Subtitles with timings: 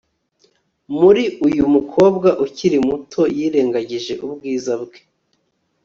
[0.99, 4.99] muri uyu mukobwa ukiri muto yirengagije ubwiza bwe